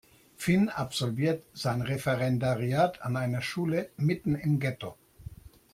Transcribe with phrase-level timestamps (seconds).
[0.35, 4.97] Finn absolviert sein Referendariat an einer Schule mitten im Ghetto.